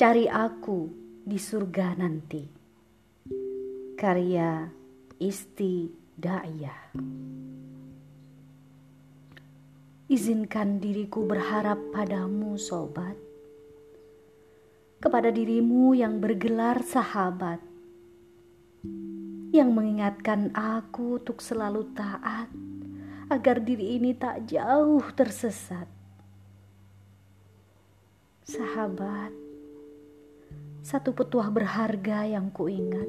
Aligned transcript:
Cari 0.00 0.24
aku 0.24 0.88
di 1.20 1.36
surga 1.36 1.92
nanti. 1.92 2.40
Karya 4.00 4.64
Isti 5.20 5.92
Da'iyah. 6.16 6.96
Izinkan 10.08 10.80
diriku 10.80 11.28
berharap 11.28 11.92
padamu, 11.92 12.56
sobat. 12.56 13.12
Kepada 15.04 15.28
dirimu 15.28 15.92
yang 15.92 16.16
bergelar 16.16 16.80
sahabat. 16.80 17.60
Yang 19.52 19.68
mengingatkan 19.68 20.48
aku 20.56 21.20
untuk 21.20 21.44
selalu 21.44 21.92
taat 21.92 22.48
agar 23.28 23.60
diri 23.60 24.00
ini 24.00 24.16
tak 24.16 24.48
jauh 24.48 25.04
tersesat. 25.12 25.84
Sahabat, 28.48 29.49
satu 30.80 31.12
petuah 31.12 31.52
berharga 31.52 32.24
yang 32.24 32.48
kuingat. 32.48 33.08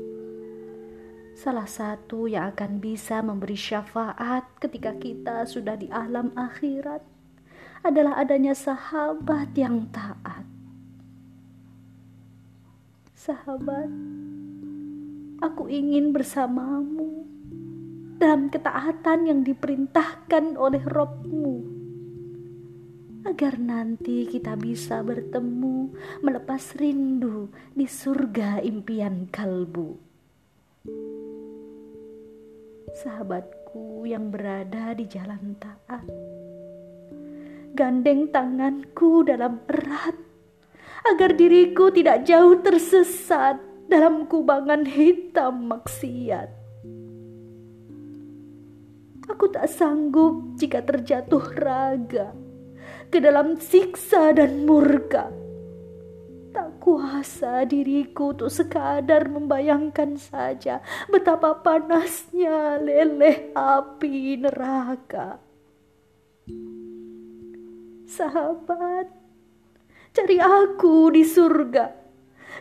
Salah 1.31 1.65
satu 1.65 2.27
yang 2.27 2.51
akan 2.51 2.83
bisa 2.83 3.23
memberi 3.23 3.55
syafaat 3.55 4.43
ketika 4.59 4.91
kita 4.99 5.47
sudah 5.47 5.79
di 5.79 5.87
alam 5.87 6.35
akhirat 6.35 6.99
adalah 7.81 8.19
adanya 8.19 8.51
sahabat 8.51 9.55
yang 9.55 9.87
taat. 9.89 10.43
Sahabat, 13.15 13.89
aku 15.39 15.71
ingin 15.71 16.11
bersamamu 16.11 17.23
dalam 18.19 18.51
ketaatan 18.51 19.31
yang 19.31 19.39
diperintahkan 19.41 20.59
oleh 20.59 20.83
Robmu 20.83 21.70
agar 23.31 23.55
nanti 23.63 24.27
kita 24.27 24.59
bisa 24.59 24.99
bertemu 24.99 25.95
melepas 26.19 26.75
rindu 26.75 27.47
di 27.71 27.87
surga 27.87 28.59
impian 28.59 29.31
kalbu. 29.31 29.95
Sahabatku 32.91 34.03
yang 34.03 34.35
berada 34.35 34.91
di 34.91 35.07
jalan 35.07 35.55
taat, 35.63 36.03
gandeng 37.71 38.27
tanganku 38.35 39.23
dalam 39.23 39.63
erat 39.71 40.19
agar 41.07 41.31
diriku 41.31 41.87
tidak 41.87 42.27
jauh 42.27 42.59
tersesat 42.59 43.63
dalam 43.87 44.27
kubangan 44.27 44.83
hitam 44.83 45.71
maksiat. 45.71 46.51
Aku 49.31 49.47
tak 49.47 49.71
sanggup 49.71 50.59
jika 50.59 50.83
terjatuh 50.83 51.47
raga 51.55 52.50
ke 53.11 53.19
dalam 53.19 53.59
siksa 53.59 54.31
dan 54.31 54.63
murka. 54.63 55.27
Tak 56.51 56.79
kuasa 56.79 57.67
diriku 57.67 58.31
untuk 58.31 58.51
sekadar 58.51 59.27
membayangkan 59.27 60.15
saja 60.15 60.79
betapa 61.11 61.59
panasnya 61.59 62.79
leleh 62.79 63.51
api 63.55 64.39
neraka. 64.39 65.39
Sahabat, 68.07 69.07
cari 70.11 70.37
aku 70.39 71.15
di 71.15 71.23
surga 71.23 72.01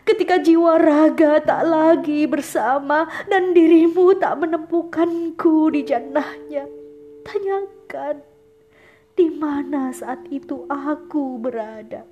ketika 0.07 0.39
jiwa 0.39 0.79
raga 0.79 1.43
tak 1.43 1.67
lagi 1.67 2.23
bersama 2.25 3.05
dan 3.27 3.51
dirimu 3.51 4.15
tak 4.15 4.39
menemukanku 4.39 5.67
di 5.75 5.83
jannahnya. 5.83 6.63
Tanyakan 7.27 8.30
di 9.15 9.27
mana 9.27 9.91
saat 9.91 10.23
itu 10.31 10.63
aku 10.71 11.35
berada. 11.41 12.07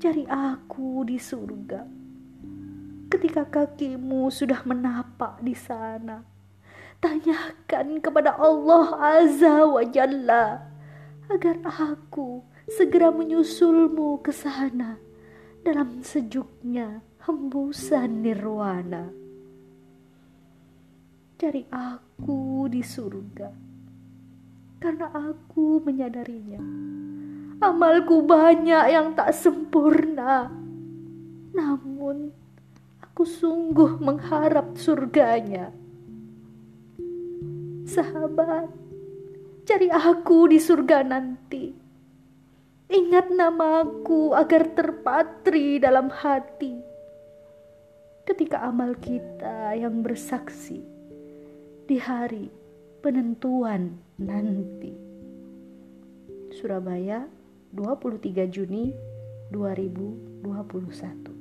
Cari 0.00 0.24
aku 0.26 1.04
di 1.06 1.18
surga. 1.20 1.82
Ketika 3.10 3.42
kakimu 3.46 4.30
sudah 4.30 4.62
menapak 4.62 5.42
di 5.42 5.54
sana, 5.54 6.22
tanyakan 7.02 7.98
kepada 7.98 8.38
Allah 8.38 8.86
Azza 9.18 9.66
wa 9.66 9.82
Jalla 9.82 10.62
agar 11.26 11.58
aku 11.66 12.42
segera 12.70 13.10
menyusulmu 13.10 14.22
ke 14.22 14.30
sana 14.30 14.98
dalam 15.66 16.00
sejuknya 16.00 17.02
hembusan 17.26 18.22
nirwana. 18.22 19.10
Cari 21.34 21.66
aku 21.72 22.70
di 22.70 22.80
surga 22.84 23.69
karena 24.80 25.12
aku 25.12 25.84
menyadarinya. 25.84 26.64
Amalku 27.60 28.24
banyak 28.24 28.84
yang 28.88 29.12
tak 29.12 29.36
sempurna, 29.36 30.48
namun 31.52 32.32
aku 33.04 33.28
sungguh 33.28 34.00
mengharap 34.00 34.80
surganya. 34.80 35.68
Sahabat, 37.84 38.72
cari 39.68 39.92
aku 39.92 40.48
di 40.48 40.56
surga 40.56 41.04
nanti. 41.04 41.76
Ingat 42.90 43.28
namaku 43.30 44.32
agar 44.32 44.72
terpatri 44.72 45.76
dalam 45.76 46.08
hati. 46.08 46.80
Ketika 48.24 48.64
amal 48.64 48.96
kita 48.96 49.76
yang 49.76 50.00
bersaksi 50.00 50.80
di 51.84 51.98
hari 52.00 52.48
penentuan 53.04 54.09
nanti. 54.20 54.92
Surabaya, 56.52 57.24
23 57.72 58.46
Juni 58.52 58.92
2021. 59.50 61.39